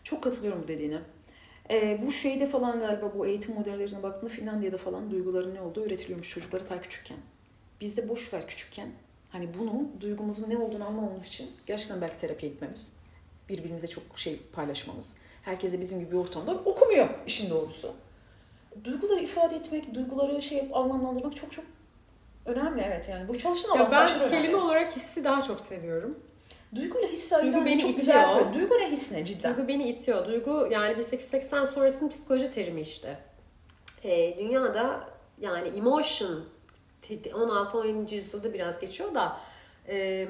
[0.03, 0.97] Çok katılıyorum bu dediğine.
[1.71, 6.29] Ee, bu şeyde falan galiba bu eğitim modellerine baktığımda Finlandiya'da falan duyguların ne olduğu öğretiliyormuş
[6.29, 7.17] çocuklara ta küçükken.
[7.81, 8.87] Bizde boş ver küçükken.
[9.29, 12.91] Hani bunu duygumuzun ne olduğunu anlamamız için gerçekten belki terapiye gitmemiz.
[13.49, 15.15] Birbirimize çok şey paylaşmamız.
[15.41, 17.93] Herkes de bizim gibi bir ortamda okumuyor işin doğrusu.
[18.83, 21.65] Duyguları ifade etmek, duyguları şey yap- anlamlandırmak çok çok
[22.45, 23.27] önemli evet yani.
[23.27, 24.55] Bu çalıştığın alan ben kelime önemli.
[24.55, 26.19] olarak hissi daha çok seviyorum.
[26.75, 27.95] Duyguyla hissi Duygu beni çok itiyor.
[27.99, 28.53] güzel söyledi.
[28.53, 29.55] Duygu ne his ne cidden.
[29.57, 30.27] Duygu beni itiyor.
[30.27, 33.17] Duygu yani 1880 sonrasının psikoloji terimi işte.
[34.03, 35.09] Ee, dünyada
[35.41, 36.43] yani emotion
[37.03, 38.15] 16-17.
[38.15, 39.39] yüzyılda biraz geçiyor da
[39.87, 40.27] e,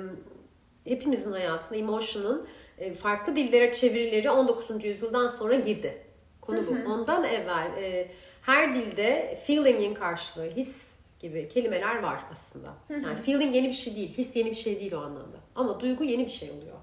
[0.84, 4.84] hepimizin hayatında emotion'ın e, farklı dillere çevirileri 19.
[4.84, 6.04] yüzyıldan sonra girdi.
[6.42, 6.92] Konu bu.
[6.92, 8.08] Ondan evvel e,
[8.42, 10.82] her dilde feeling'in karşılığı his
[11.20, 12.74] gibi kelimeler var aslında.
[12.90, 15.38] Yani feeling yeni bir şey değil, his yeni bir şey değil o anlamda.
[15.56, 16.76] Ama duygu yeni bir şey oluyor.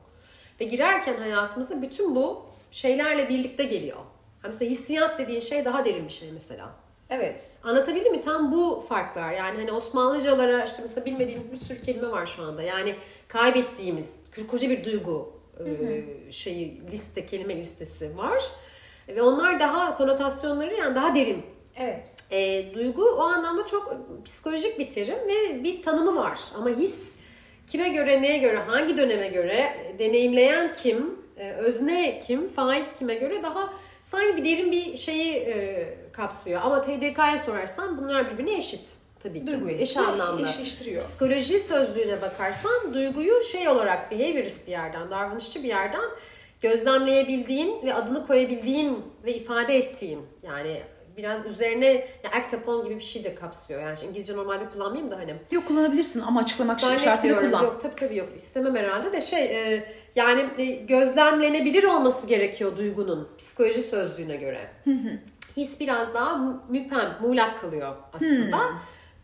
[0.61, 3.97] Ve girerken hayatımıza bütün bu şeylerle birlikte geliyor.
[4.43, 6.71] Ha mesela hissiyat dediğin şey daha derin bir şey mesela.
[7.11, 7.51] Evet.
[7.63, 8.21] Anlatabildim mi?
[8.21, 9.33] Tam bu farklar.
[9.33, 12.63] Yani hani Osmanlıcalara işte mesela bilmediğimiz bir sürü kelime var şu anda.
[12.63, 12.95] Yani
[13.29, 14.17] kaybettiğimiz
[14.51, 15.33] koca bir duygu
[15.67, 18.45] e, şeyi liste kelime listesi var.
[19.09, 21.43] Ve onlar daha konotasyonları yani daha derin.
[21.77, 22.17] Evet.
[22.31, 26.41] E, duygu o anlamda çok psikolojik bir terim ve bir tanımı var.
[26.55, 27.03] Ama his
[27.67, 31.19] kime göre, neye göre, hangi döneme göre, deneyimleyen kim,
[31.59, 33.73] özne kim, fail kime göre daha
[34.05, 35.85] sanki bir derin bir şeyi e,
[36.17, 36.61] kapsıyor.
[36.65, 38.89] Ama TDK'ya sorarsan bunlar birbirine eşit
[39.21, 39.47] tabii ki.
[39.47, 40.49] Duygu Eş anlamda.
[40.49, 41.03] eşleştiriyor.
[41.03, 46.05] Psikoloji sözlüğüne bakarsan duyguyu şey olarak behaviorist bir yerden, davranışçı bir yerden
[46.61, 50.83] gözlemleyebildiğin ve adını koyabildiğin ve ifade ettiğin yani
[51.17, 51.87] biraz üzerine
[52.25, 53.81] ya act upon gibi bir şey de kapsıyor.
[53.83, 57.63] Yani şimdi İngilizce normalde kullanmayayım da hani Yok kullanabilirsin ama açıklamak şartıyla kullan.
[57.63, 58.29] Yok tabii tabii yok.
[58.37, 64.61] İstemem herhalde de şey e, yani e, gözlemlenebilir olması gerekiyor duygunun psikoloji sözlüğüne göre.
[65.57, 68.59] His biraz daha mü- müpem, muğlak kalıyor aslında.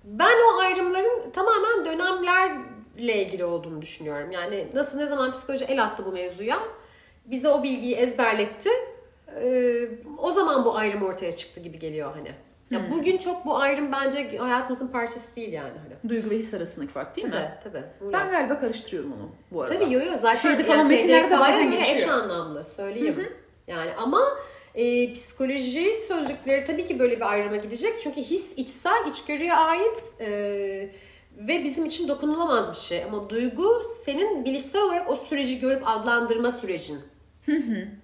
[0.04, 4.30] Ben o ayrımların tamamen dönemlerle ilgili olduğunu düşünüyorum.
[4.30, 6.58] Yani nasıl ne zaman psikoloji el attı bu mevzuya,
[7.24, 8.68] bize o bilgiyi ezberletti.
[9.42, 9.80] e,
[10.18, 12.28] o zaman bu ayrım ortaya çıktı gibi geliyor hani.
[12.70, 15.72] Ya bugün çok bu ayrım bence hayatımızın parçası değil yani.
[15.82, 16.10] Hani.
[16.10, 17.34] Duygu ve his arasındaki fark değil mi?
[17.64, 18.12] Tabii tabii.
[18.12, 19.74] Ben galiba karıştırıyorum onu bu arada.
[19.78, 22.14] Tabii yo yo zaten Şeyde falan metinlerde de TDK'ya bazen göre eş geçiyor.
[22.18, 23.32] anlamlı söyleyeyim.
[23.66, 24.20] Yani ama
[24.74, 28.00] e, psikoloji sözlükleri tabii ki böyle bir ayrıma gidecek.
[28.00, 30.28] Çünkü his içsel, içgörüye ait e,
[31.36, 33.04] ve bizim için dokunulamaz bir şey.
[33.04, 37.00] Ama duygu senin bilişsel olarak o süreci görüp adlandırma sürecin.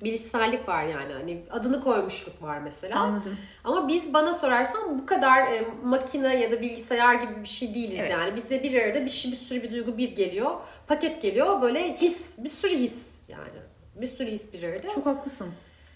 [0.04, 3.00] Bilişsellik var yani hani adını koymuşluk var mesela.
[3.00, 3.36] Anladım.
[3.64, 7.96] Ama biz bana sorarsan bu kadar e, makine ya da bilgisayar gibi bir şey değiliz
[8.00, 8.10] Evet.
[8.10, 8.36] yani.
[8.36, 10.50] Bize bir arada bir şey bir sürü bir duygu bir geliyor.
[10.86, 13.58] Paket geliyor böyle his bir sürü his yani.
[13.94, 14.88] Bir sürü his bir arada.
[14.88, 15.48] Çok haklısın.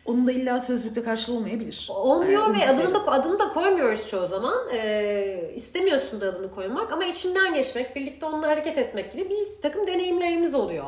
[0.04, 1.86] Onun da illa sözlükte karşılığı olmayabilir.
[1.90, 2.76] Olmuyor Yani ve hisleri.
[2.76, 4.68] adını da adını da koymuyoruz çoğu zaman.
[4.74, 9.86] Ee, istemiyorsun da adını koymak ama içinden geçmek, birlikte onunla hareket etmek gibi bir takım
[9.86, 10.86] deneyimlerimiz oluyor.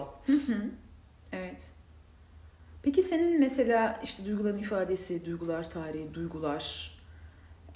[1.33, 1.70] Evet.
[2.83, 6.94] Peki senin mesela işte duyguların ifadesi, duygular tarihi, duygular.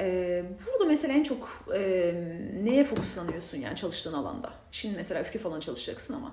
[0.01, 1.81] Ee, burada mesela en çok e,
[2.64, 4.51] neye fokuslanıyorsun yani çalıştığın alanda?
[4.72, 6.33] Şimdi mesela öfke falan çalışacaksın ama.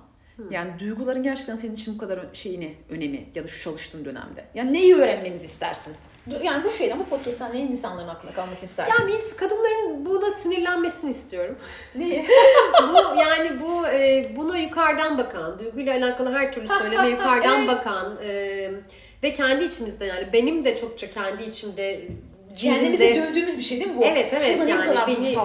[0.50, 4.44] Yani duyguların gerçekten senin için bu kadar şeyini, önemi ya da şu çalıştığın dönemde.
[4.54, 5.94] Yani neyi öğrenmemizi istersin?
[6.42, 8.92] Yani bu şeyden bu podcast'tan neyin insanların aklına kalmasını istersin?
[8.98, 11.56] Yani birincisi kadınların buna sinirlenmesini istiyorum.
[11.94, 12.26] Neyi?
[12.88, 17.68] bu yani bu e, buna yukarıdan bakan, duyguyla alakalı her türlü söyleme yukarıdan Evet.
[17.68, 18.70] bakan e,
[19.22, 22.08] ve kendi içimizde yani benim de çokça kendi içimde
[22.58, 24.04] Kendimizi dövdüğümüz bir şey değil mi bu?
[24.04, 25.36] Evet evet Şurada ne yani beni evet,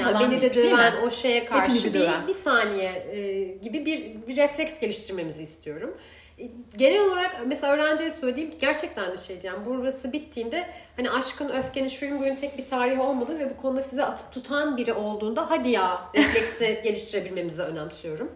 [0.00, 0.54] yani beni de mi?
[0.54, 5.96] döven o şeye karşı bir, bir saniye e, gibi bir, bir refleks geliştirmemizi istiyorum.
[6.38, 6.42] E,
[6.76, 12.18] Genel olarak mesela öğrenciye söylediğim gerçekten de şeydi yani burası bittiğinde hani aşkın öfkenin şuyun
[12.18, 16.08] bugün tek bir tarihi olmadı ve bu konuda size atıp tutan biri olduğunda hadi ya
[16.14, 18.32] refleksi geliştirebilmemizi önemsiyorum.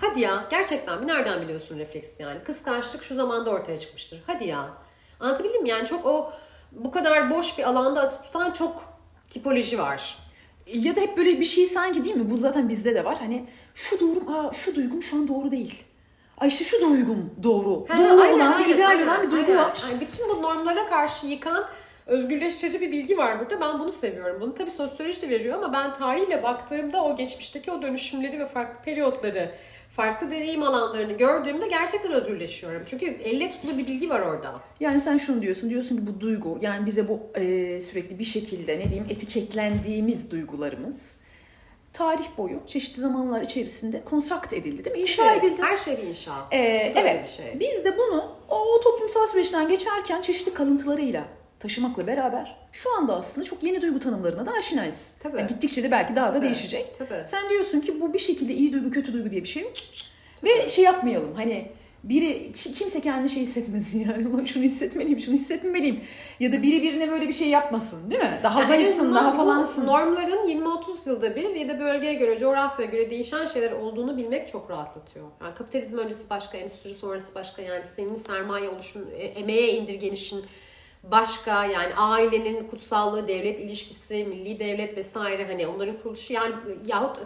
[0.00, 1.06] Hadi ya gerçekten mi?
[1.06, 2.44] Nereden biliyorsun refleksi yani?
[2.44, 4.22] Kıskançlık şu zamanda ortaya çıkmıştır.
[4.26, 4.68] Hadi ya.
[5.20, 5.68] Anlatabildim mi?
[5.68, 6.32] Yani çok o
[6.76, 8.84] bu kadar boş bir alanda atıp tutan çok
[9.30, 10.18] tipoloji var.
[10.66, 12.30] Ya da hep böyle bir şey sanki değil mi?
[12.30, 13.18] Bu zaten bizde de var.
[13.18, 15.84] Hani şu durum, aa şu duygum şu an doğru değil.
[16.38, 17.86] Ay işte şu duygum doğru.
[17.88, 19.56] Ha, doğru aynen, olan, aynen, bir ideal aynen, olan bir duygu aynen.
[19.56, 19.82] var.
[19.90, 21.64] Yani bütün bu normlara karşı yıkan
[22.06, 23.60] özgürleştirici bir bilgi var burada.
[23.60, 24.40] Ben bunu seviyorum.
[24.40, 28.84] Bunu tabii sosyoloji de veriyor ama ben tarihle baktığımda o geçmişteki o dönüşümleri ve farklı
[28.84, 29.50] periyotları,
[29.96, 32.82] farklı deneyim alanlarını gördüğümde gerçekten özgürleşiyorum.
[32.86, 34.60] Çünkü elle tutulu bir bilgi var orada.
[34.80, 38.78] Yani sen şunu diyorsun, diyorsun ki bu duygu, yani bize bu e, sürekli bir şekilde
[38.78, 41.16] ne diyeyim etiketlendiğimiz duygularımız
[41.92, 45.02] tarih boyu çeşitli zamanlar içerisinde konstrakt edildi değil mi?
[45.02, 45.62] İnşa Evet, edildi.
[45.62, 46.32] Her şey bir inşa.
[46.52, 47.24] Ee, Böyle evet.
[47.38, 47.60] bir şey.
[47.60, 51.24] Biz de bunu o toplumsal süreçten geçerken çeşitli kalıntılarıyla
[51.62, 55.10] taşımakla beraber şu anda aslında çok yeni duygu tanımlarına da aşinayız.
[55.22, 55.38] Tabii.
[55.38, 56.86] Yani gittikçe de belki daha da Tabii, değişecek.
[56.98, 57.22] tabii.
[57.26, 59.72] Sen diyorsun ki bu bir şekilde iyi duygu kötü duygu diye bir şey yok.
[60.44, 61.68] Ve şey yapmayalım hani
[62.04, 66.00] biri ki- kimse kendi şey hissetmesin yani Ulan şunu hissetmeliyim şunu hissetmemeliyim
[66.40, 68.38] ya da biri birine böyle bir şey yapmasın değil mi?
[68.42, 69.86] Daha Yani zayıfsın daha falansın.
[69.86, 74.70] Normların 20-30 yılda bir ve de bölgeye göre, coğrafyaya göre değişen şeyler olduğunu bilmek çok
[74.70, 75.26] rahatlatıyor.
[75.42, 77.62] Yani kapitalizm öncesi başka, endüstri sonrası başka.
[77.62, 80.44] Yani senin sermaye oluşun, e- emeğe indirgenişin
[81.02, 81.64] başka.
[81.64, 86.54] Yani ailenin kutsallığı, devlet ilişkisi, milli devlet vesaire hani onların kuruluşu yani
[86.86, 87.16] yahut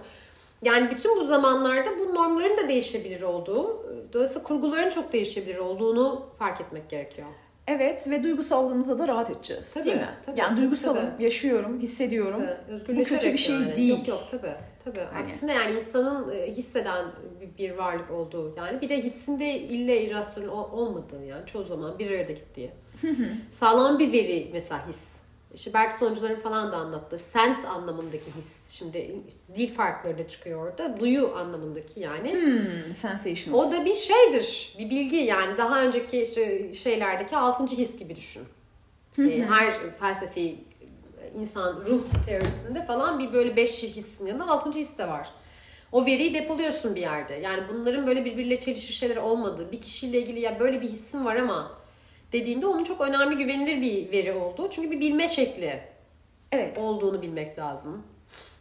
[0.62, 6.60] yani bütün bu zamanlarda bu normların da değişebilir olduğu, dolayısıyla kurguların çok değişebilir olduğunu fark
[6.60, 7.28] etmek gerekiyor.
[7.68, 10.08] Evet ve duygusallığımıza da rahat edeceğiz Tabii, değil mi?
[10.26, 11.24] tabii, yani tabii, duygusalım, tabii.
[11.24, 12.42] yaşıyorum, hissediyorum.
[12.70, 13.76] Evet, Bu kötü bir şey yani.
[13.76, 13.98] değil.
[13.98, 14.52] Yok yok tabii.
[14.84, 15.00] Tabii.
[15.12, 17.04] Hani- Aksine yani insanın e, hisseden
[17.58, 22.10] bir- varlık olduğu yani bir de hissinde ille irrasyonel ol- olmadığı yani çoğu zaman bir
[22.10, 22.70] arada gittiği.
[23.50, 25.02] Sağlam bir veri mesela his.
[25.54, 27.18] İşte Berk sonuçların falan da anlattı.
[27.18, 28.52] Sense anlamındaki his.
[28.68, 29.16] Şimdi
[29.56, 31.00] dil farkları da çıkıyor orada.
[31.00, 32.32] Duyu anlamındaki yani.
[32.32, 33.54] Hmm, sensations.
[33.58, 34.74] O da bir şeydir.
[34.78, 38.42] Bir bilgi yani daha önceki işte şeylerdeki altıncı his gibi düşün.
[39.18, 40.56] Ee, her felsefi
[41.40, 45.30] insan ruh teorisinde falan bir böyle beş hissin yanında altıncı his de var.
[45.92, 47.34] O veriyi depoluyorsun bir yerde.
[47.34, 51.36] Yani bunların böyle birbiriyle çelişir şeyler olmadığı, bir kişiyle ilgili ya böyle bir hissim var
[51.36, 51.72] ama
[52.40, 54.70] dediğinde onun çok önemli güvenilir bir veri olduğu.
[54.70, 55.80] Çünkü bir bilme şekli
[56.52, 56.78] Evet.
[56.78, 58.02] olduğunu bilmek lazım.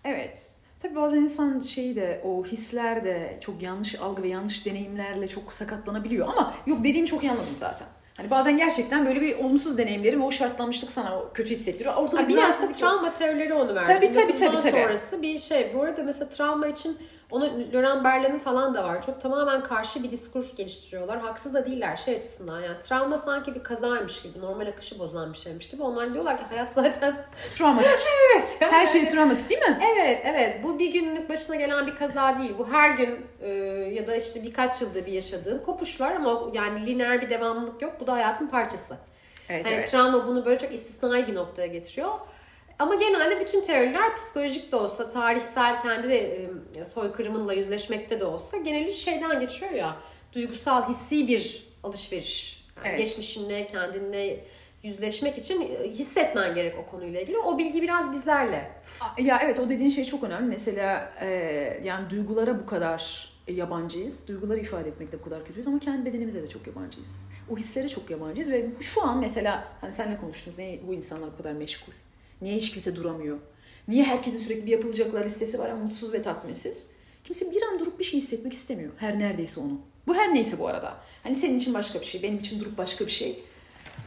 [0.05, 0.51] Evet.
[0.79, 5.53] Tabii bazen insan şeyi de o hisler de çok yanlış algı ve yanlış deneyimlerle çok
[5.53, 7.87] sakatlanabiliyor ama yok dediğini çok iyi anladım zaten.
[8.17, 11.95] Hani bazen gerçekten böyle bir olumsuz deneyimlerim ve o şartlanmışlık sana o kötü hissettiriyor.
[11.95, 13.87] Ortada Ha, bir biraz travma teorileri onu verdi.
[13.87, 14.71] Tabii, tabii, tabii, tabii.
[14.71, 15.71] sonrası bir şey.
[15.75, 16.97] Bu arada mesela travma için
[17.31, 19.01] onu Laurent Berlin'in falan da var.
[19.01, 21.19] Çok tamamen karşı bir diskur geliştiriyorlar.
[21.19, 22.61] Haksız da değiller şey açısından.
[22.61, 25.83] Yani travma sanki bir kazaymış gibi, normal akışı bozan bir şeymiş gibi.
[25.83, 27.15] Onlar diyorlar ki hayat zaten
[27.51, 27.91] Travmatik.
[28.35, 28.57] evet.
[28.59, 29.79] Her şey travmatik değil mi?
[29.95, 30.63] Evet, evet.
[30.63, 32.53] Bu bir günlük başına gelen bir kaza değil.
[32.57, 33.51] Bu her gün e,
[33.93, 37.93] ya da işte birkaç yılda bir yaşadığın kopuşlar ama yani lineer bir devamlılık yok.
[37.99, 38.97] Bu da hayatın parçası.
[39.49, 39.91] Evet, hani evet.
[39.91, 42.13] travma bunu böyle çok istisnai bir noktaya getiriyor.
[42.79, 48.91] Ama genelde bütün teoriler psikolojik de olsa, tarihsel kendi e, soykırımınla yüzleşmekte de olsa geneli
[48.91, 49.95] şeyden geçiyor ya.
[50.33, 52.65] Duygusal, hissi bir alışveriş.
[52.77, 52.99] Yani evet.
[52.99, 54.39] Geçmişinle, kendinle
[54.83, 57.37] yüzleşmek için e, hissetmen gerek o konuyla ilgili.
[57.37, 58.71] O bilgi biraz bizlerle.
[59.17, 60.47] Ya evet o dediğin şey çok önemli.
[60.47, 61.27] Mesela e,
[61.83, 64.27] yani duygulara bu kadar yabancıyız.
[64.27, 67.23] Duyguları ifade etmekte bu kadar kötüyüz ama kendi bedenimize de çok yabancıyız.
[67.49, 71.51] O hislere çok yabancıyız ve şu an mesela hani seninle konuştuğumuz bu insanlar bu kadar
[71.51, 71.93] meşgul?
[72.41, 73.37] Niye hiç kimse duramıyor?
[73.87, 76.87] Niye herkesin sürekli bir yapılacaklar listesi var ama mutsuz ve tatminsiz?
[77.23, 78.91] Kimse bir an durup bir şey hissetmek istemiyor.
[78.97, 79.81] Her neredeyse onu.
[80.07, 80.97] Bu her neyse bu arada.
[81.23, 83.43] Hani senin için başka bir şey, benim için durup başka bir şey.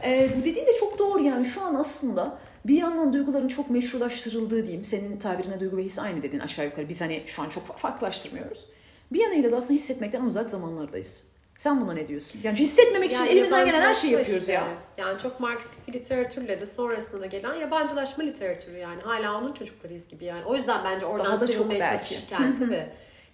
[0.03, 4.63] Ee, bu dediğin de çok doğru yani şu an aslında bir yandan duyguların çok meşrulaştırıldığı
[4.63, 4.85] diyeyim.
[4.85, 6.89] Senin tabirine duygu ve his aynı dedin aşağı yukarı.
[6.89, 8.65] Biz hani şu an çok farklılaştırmıyoruz.
[9.11, 11.23] Bir yanıyla da aslında hissetmekten uzak zamanlardayız.
[11.59, 12.39] Sen buna ne diyorsun?
[12.43, 14.53] Yani hissetmemek için yani elimizden gelen her şeyi yapıyoruz işte.
[14.53, 14.67] ya.
[14.97, 19.01] Yani çok Marksist bir literatürle de sonrasında gelen yabancılaşma literatürü yani.
[19.01, 20.45] Hala onun çocuklarıyız gibi yani.
[20.45, 22.85] O yüzden bence oradan Daha da çok çalışırken tabii.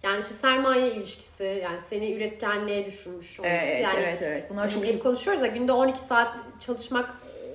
[0.03, 3.55] Yani işte sermaye ilişkisi, yani seni üretkenliğe düşürmüş olması.
[3.55, 4.49] Evet, yani, evet, evet.
[4.49, 7.09] Bunlar çok hep konuşuyoruz ya günde 12 saat çalışmak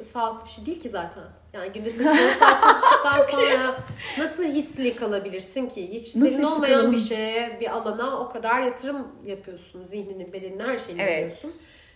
[0.05, 1.23] sağlıklı bir şey değil ki zaten.
[1.53, 2.07] Yani günde 8
[2.39, 3.75] saat çalıştıktan sonra
[4.19, 5.93] nasıl hisli kalabilirsin ki?
[5.93, 6.93] Hiç nasıl senin olmayan kalalım?
[6.93, 9.87] bir şeye, bir alana o kadar yatırım yapıyorsun.
[9.87, 11.23] Zihnini, bedenini, her şeyini evet.
[11.23, 11.53] yapıyorsun.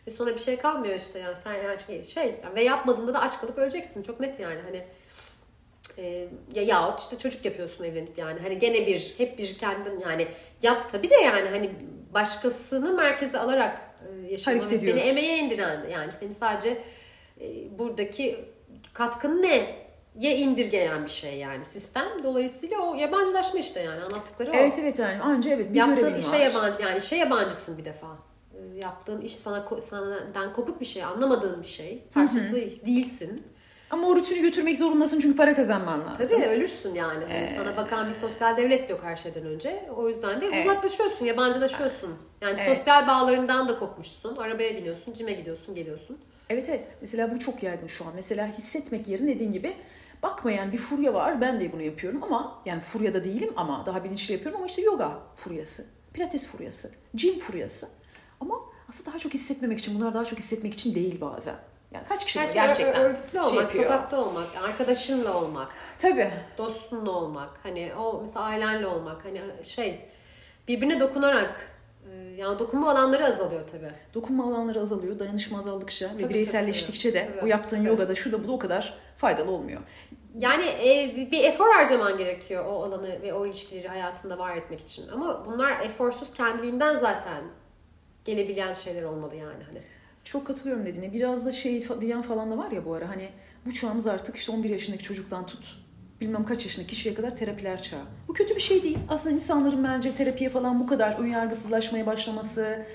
[0.07, 3.41] Ve sonra bir şey kalmıyor işte yani sen yani şey, şey ve yapmadığında da aç
[3.41, 4.03] kalıp öleceksin.
[4.03, 4.85] Çok net yani hani
[5.99, 10.27] e, ya yahut işte çocuk yapıyorsun evlenip yani hani gene bir hep bir kendin yani
[10.63, 11.71] yap tabi de yani hani
[12.15, 16.79] başkasını merkeze alarak e, yaşamanı seni emeğe indiren yani seni sadece
[17.79, 18.45] buradaki
[18.93, 19.85] katkın ne
[20.19, 22.05] ye indirgeyen bir şey yani sistem.
[22.25, 24.55] Dolayısıyla o yabancılaşma işte yani anlattıkları o.
[24.55, 26.39] Evet evet yani anca evet bir Yaptığın işe var.
[26.39, 28.07] yabancı yani işe yabancısın bir defa.
[28.55, 32.03] E, yaptığın iş sana senden kopuk bir şey, anlamadığın bir şey.
[32.15, 32.87] Parçası Hı-hı.
[32.87, 33.43] değilsin.
[33.95, 36.29] Ama o rutini götürmek zorundasın çünkü para kazanman lazım.
[36.29, 37.25] Tabii ölürsün yani.
[37.29, 37.57] Hani ee...
[37.57, 39.91] Sana bakan bir sosyal devlet yok her şeyden önce.
[39.97, 40.67] O yüzden de evet.
[40.67, 42.15] uzaklaşıyorsun, yabancılaşıyorsun.
[42.41, 42.79] Yani evet.
[42.79, 44.37] sosyal bağlarından da kopmuşsun.
[44.37, 46.19] Arabaya biniyorsun, cime gidiyorsun, geliyorsun.
[46.51, 46.89] Evet evet.
[47.01, 48.13] Mesela bu çok yaygın şu an.
[48.15, 49.77] Mesela hissetmek yerine dediğin gibi
[50.23, 51.41] bakmayan bir furya var.
[51.41, 55.19] Ben de bunu yapıyorum ama yani furyada değilim ama daha bilinçli yapıyorum ama işte yoga
[55.37, 57.89] furyası, pilates furyası, gym furyası.
[58.41, 61.55] Ama aslında daha çok hissetmemek için, bunlar daha çok hissetmek için değil bazen.
[61.95, 63.85] Yani kaç kişi Her gerçekten örgütlü şey olmak, yapıyor.
[63.85, 65.69] sokakta olmak, arkadaşınla olmak.
[65.99, 66.31] Tabii.
[66.59, 67.51] Dostunla olmak.
[67.63, 69.25] Hani o mesela ailenle olmak.
[69.25, 70.01] Hani şey
[70.69, 71.71] birbirine dokunarak
[72.11, 73.91] e, yani dokunma alanları azalıyor tabii.
[74.15, 75.19] Dokunma alanları azalıyor.
[75.19, 77.45] Dayanışma azaldıkça tabii, ve bireyselleştikçe tabii, de tabii.
[77.45, 77.89] o yaptığın tabii.
[77.89, 79.81] yogada şu da bu da o kadar faydalı olmuyor.
[80.39, 85.09] Yani e, bir efor harcaman gerekiyor o alanı ve o ilişkileri hayatında var etmek için.
[85.09, 87.45] Ama bunlar eforsuz kendiliğinden zaten
[88.25, 89.83] gelebilen şeyler olmalı yani hani.
[90.25, 91.13] Çok katılıyorum dediğine.
[91.13, 93.29] Biraz da şey diyen falan da var ya bu ara hani
[93.67, 95.85] bu çağımız artık işte 11 yaşındaki çocuktan tut
[96.21, 98.01] bilmem kaç yaşındaki kişiye kadar terapiler çağı.
[98.29, 98.99] Bu kötü bir şey değil.
[99.09, 102.87] Aslında insanların bence terapiye falan bu kadar önyargısızlaşmaya başlaması,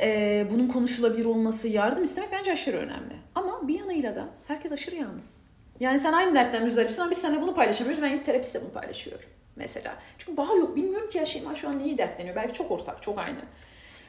[0.00, 3.14] e, bunun konuşulabilir olması, yardım istemek bence aşırı önemli.
[3.34, 5.42] Ama bir yanıyla da herkes aşırı yalnız.
[5.80, 8.02] Yani sen aynı dertten müzdaripsin ama biz seninle bunu paylaşamıyoruz.
[8.02, 9.96] Ben ilk terapistle bunu paylaşıyorum mesela.
[10.18, 10.76] Çünkü bağ yok.
[10.76, 12.36] Bilmiyorum ki ya Şeyma şu an neyi dertleniyor.
[12.36, 13.38] Belki çok ortak, çok aynı.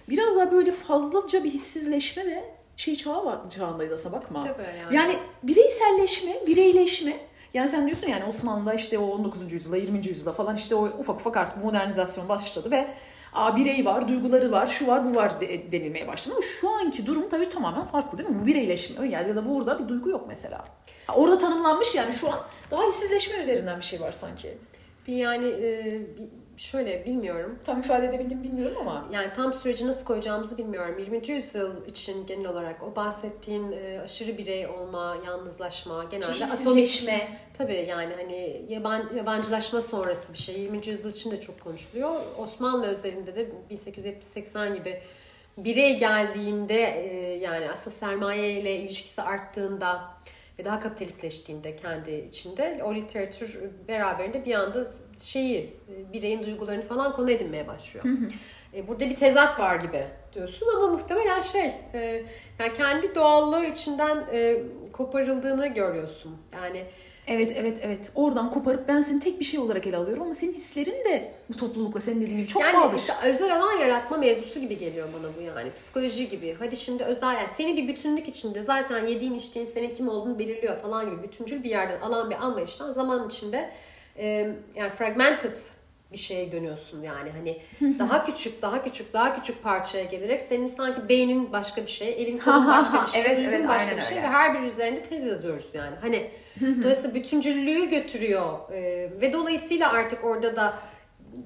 [0.09, 2.43] Biraz daha böyle fazlaca bir hissizleşme ve
[2.77, 4.41] şey çağı çağındayız aslında bakma.
[4.41, 4.95] Tabii yani.
[4.95, 7.13] Yani bireyselleşme, bireyleşme.
[7.53, 9.51] Yani sen diyorsun yani Osmanlı'da işte o 19.
[9.51, 10.07] yüzyılda, 20.
[10.07, 12.87] yüzyılda falan işte o ufak ufak artık modernizasyon başladı ve
[13.33, 16.35] Aa, birey var, duyguları var, şu var, bu var de, denilmeye başladı.
[16.35, 18.41] Ama şu anki durum tabii tamamen farklı değil mi?
[18.41, 20.65] Bu bireyleşme yani ya da burada bir duygu yok mesela.
[21.07, 22.39] Ha, orada tanımlanmış yani şu an
[22.71, 24.57] daha hissizleşme üzerinden bir şey var sanki.
[25.07, 26.01] Bir yani e,
[26.57, 27.59] şöyle bilmiyorum.
[27.65, 29.09] Tam ifade edebildim bilmiyorum ama.
[29.13, 30.99] Yani tam süreci nasıl koyacağımızı bilmiyorum.
[30.99, 31.27] 20.
[31.27, 36.87] yüzyıl için genel olarak o bahsettiğin e, aşırı birey olma, yalnızlaşma, genelde atomik.
[37.57, 40.59] Tabii yani hani yaban, yabancılaşma sonrası bir şey.
[40.59, 40.87] 20.
[40.87, 42.21] yüzyıl için de çok konuşuluyor.
[42.37, 45.01] Osmanlı özelinde de 1870-80 gibi
[45.57, 50.13] birey geldiğinde e, yani aslında sermaye ile ilişkisi arttığında
[50.59, 54.87] ve daha kapitalistleştiğinde kendi içinde o literatür beraberinde bir anda
[55.21, 58.05] şeyi e, bireyin duygularını falan konu edinmeye başlıyor.
[58.05, 58.27] Hı hı.
[58.75, 62.23] E, burada bir tezat var gibi diyorsun ama muhtemelen şey e,
[62.59, 64.25] yani kendi doğallığı içinden
[64.93, 66.37] koparıldığını görüyorsun.
[66.53, 66.85] Yani
[67.27, 68.11] Evet evet evet.
[68.15, 71.55] Oradan koparıp ben seni tek bir şey olarak ele alıyorum ama senin hislerin de bu
[71.55, 72.95] toplulukla senin dediğin gibi çok yani bağlı.
[72.95, 75.71] Işte özel alan yaratma mevzusu gibi geliyor bana bu yani.
[75.73, 76.55] Psikoloji gibi.
[76.59, 80.77] Hadi şimdi özel yani seni bir bütünlük içinde zaten yediğin içtiğin senin kim olduğunu belirliyor
[80.77, 83.69] falan gibi bütüncül bir yerden alan bir anlayıştan zaman içinde
[84.17, 85.55] e, yani fragmented
[86.13, 87.61] bir şeye dönüyorsun yani hani
[87.99, 92.37] daha küçük daha küçük daha küçük parçaya gelerek senin sanki beynin başka bir şey elin
[92.37, 94.27] kolun başka bir şey Evet, evet, başka bir şey öyle.
[94.27, 96.29] ve her biri üzerinde tez yazıyoruz yani hani
[96.61, 100.73] dolayısıyla bütüncüllüğü götürüyor Ee, ve dolayısıyla artık orada da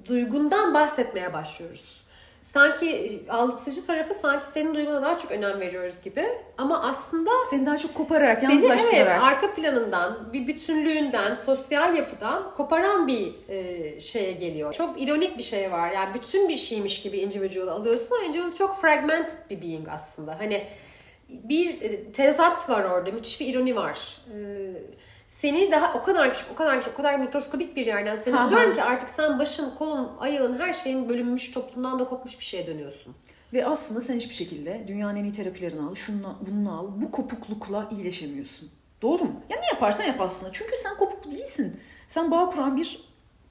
[0.08, 1.97] duygundan bahsetmeye başlıyoruz.
[2.54, 6.24] Sanki aldatıcı tarafı sanki senin duyguna daha çok önem veriyoruz gibi
[6.58, 9.24] ama aslında Seni daha çok kopararak, seni evet yalnızlaştırarak.
[9.24, 14.74] arka planından, bir bütünlüğünden, sosyal yapıdan koparan bir e, şeye geliyor.
[14.74, 15.92] Çok ironik bir şey var.
[15.92, 20.40] Yani bütün bir şeymiş gibi individual alıyorsun ama individual çok fragmented bir being aslında.
[20.40, 20.64] Hani
[21.30, 23.12] bir e, tezat var orada.
[23.12, 24.18] Müthiş bir ironi var.
[24.34, 24.38] E,
[25.28, 28.76] seni daha o kadar küçük, o kadar küçük, o kadar mikroskobik bir yerden seni alıyorum
[28.76, 33.16] ki artık sen başın, kolun, ayağın, her şeyin bölünmüş, toplumdan da kopmuş bir şeye dönüyorsun.
[33.54, 37.90] Ve aslında sen hiçbir şekilde dünyanın en iyi terapilerini al, şunu bunu al, bu kopuklukla
[37.92, 38.70] iyileşemiyorsun.
[39.02, 39.42] Doğru mu?
[39.50, 40.54] Ya ne yaparsan yap aslında.
[40.54, 41.80] Çünkü sen kopuk değilsin.
[42.08, 43.00] Sen bağ kuran bir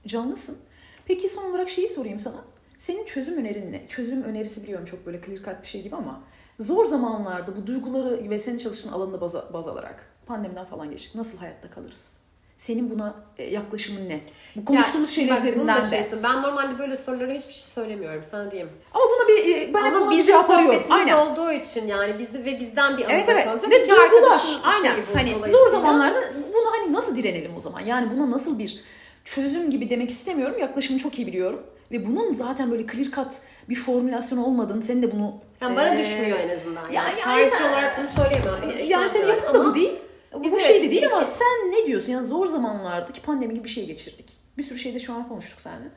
[0.07, 0.59] canlısın.
[1.07, 2.37] Peki son olarak şeyi sorayım sana.
[2.79, 3.89] Senin çözüm önerin ne?
[3.89, 6.21] Çözüm önerisi biliyorum çok böyle clear cut bir şey gibi ama
[6.61, 11.15] zor zamanlarda bu duyguları ve senin çalıştığın alanını baz, baz alarak pandemiden falan geçtik.
[11.15, 12.17] Nasıl hayatta kalırız?
[12.57, 14.21] Senin buna e, yaklaşımın ne?
[14.57, 15.87] Bu konuştuğumuz Ya, şeyler üzerinden de.
[15.87, 16.23] şeysin.
[16.23, 18.71] Ben normalde böyle sorulara hiçbir şey söylemiyorum sana diyeyim.
[18.95, 20.65] Ama buna bir e, ben Ama buna bir bizim arıyorum.
[20.65, 21.17] sohbetimiz Aynen.
[21.17, 23.45] olduğu için yani bizi ve bizden bir anı Evet evet.
[23.45, 23.71] kalacak.
[23.71, 24.95] Ve İki arkadaşın Aynen.
[24.95, 26.23] şeyi bu Hani zor zamanlarda
[26.55, 27.81] bunu hani nasıl direnelim o zaman?
[27.81, 28.81] Yani buna nasıl bir
[29.25, 30.57] çözüm gibi demek istemiyorum.
[30.61, 31.63] Yaklaşımı çok iyi biliyorum.
[31.93, 35.35] Ve bunun zaten böyle clear cut bir formülasyon olmadığını, senin de bunu...
[35.61, 36.83] Yani bana e, düşmüyor en azından.
[36.91, 38.89] Yani, yani tarihçi sen- olarak bunu söyleyemem.
[38.91, 39.93] Yani senin yapın da bu değil.
[40.43, 42.13] Biz bu evet, şey de değil ama ki- sen ne diyorsun?
[42.13, 44.33] Yani zor zamanlardaki pandemi gibi bir şey geçirdik.
[44.59, 45.89] Bir sürü şeyde şu an konuştuk seninle.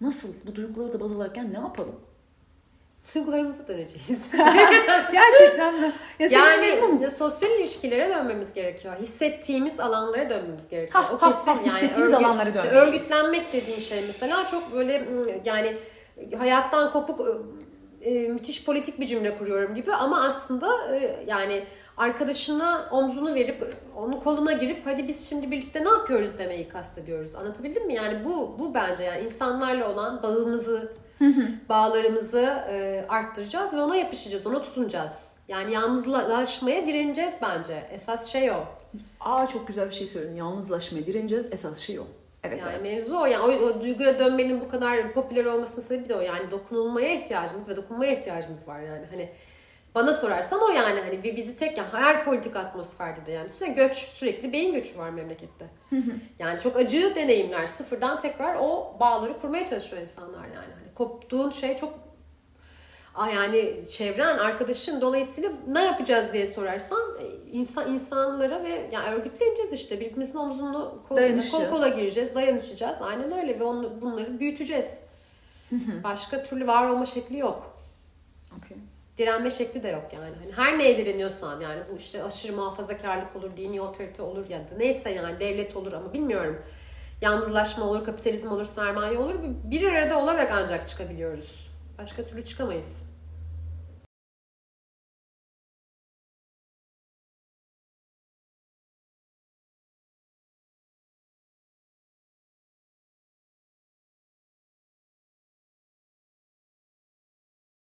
[0.00, 0.28] Nasıl?
[0.46, 1.96] Bu duyguları da baz alarak yani ne yapalım?
[3.14, 4.20] Duygularımıza döneceğiz.
[5.12, 5.92] Gerçekten mi?
[6.18, 7.10] Ya yani mu?
[7.10, 8.96] sosyal ilişkilere dönmemiz gerekiyor.
[9.00, 11.04] Hissettiğimiz alanlara dönmemiz gerekiyor.
[11.04, 11.66] Ha, o ha, kesin ha, yani.
[11.66, 12.88] hissettiğimiz alanlara işte dönmeliyiz.
[12.88, 15.76] Örgütlenmek dediğin şey mesela çok böyle mm, yani
[16.38, 17.20] hayattan kopuk
[18.06, 21.64] e, müthiş politik bir cümle kuruyorum gibi ama aslında e, yani
[21.96, 27.34] arkadaşına omzunu verip onun koluna girip hadi biz şimdi birlikte ne yapıyoruz demeyi kastediyoruz.
[27.34, 27.94] Anlatabildim mi?
[27.94, 30.92] Yani bu bu bence yani insanlarla olan bağımızı
[31.68, 35.18] bağlarımızı e, arttıracağız ve ona yapışacağız, ona tutunacağız.
[35.48, 37.88] Yani yalnızlaşmaya direneceğiz bence.
[37.92, 38.64] Esas şey o.
[39.20, 40.36] Aa çok güzel bir şey söyledin.
[40.36, 41.48] Yalnızlaşmaya direneceğiz.
[41.52, 42.06] Esas şey o.
[42.48, 42.92] Evet Yani evet.
[42.92, 43.26] mevzu o.
[43.26, 46.20] Yani o, o duyguya dönmenin bu kadar popüler olmasının sebebi de o.
[46.20, 49.06] Yani dokunulmaya ihtiyacımız ve dokunmaya ihtiyacımız var yani.
[49.10, 49.28] Hani
[49.94, 53.96] bana sorarsan o yani hani bizi tek yani her politik atmosferde de yani sürekli göç
[53.96, 55.66] sürekli beyin göçü var memlekette.
[56.38, 60.74] yani çok acı deneyimler sıfırdan tekrar o bağları kurmaya çalışıyor insanlar yani.
[60.74, 62.06] Hani koptuğun şey çok
[63.34, 67.00] yani çevren, arkadaşın dolayısıyla ne yapacağız diye sorarsan
[67.56, 71.16] insan insanlara ve yani örgütleneceğiz işte birbirimizin omzunu kol,
[71.52, 73.02] kol kola gireceğiz, dayanışacağız.
[73.02, 74.90] Aynen öyle ve onu, bunları büyüteceğiz.
[76.04, 77.76] Başka türlü var olma şekli yok.
[78.58, 78.76] Okey.
[79.18, 80.34] Direnme şekli de yok yani.
[80.40, 84.76] Hani her neye direniyorsan yani bu işte aşırı muhafazakarlık olur, dini otorite olur ya da
[84.78, 86.62] neyse yani devlet olur ama bilmiyorum.
[87.22, 89.34] Yalnızlaşma olur, kapitalizm olur, sermaye olur.
[89.64, 91.66] Bir arada olarak ancak çıkabiliyoruz.
[91.98, 92.92] Başka türlü çıkamayız.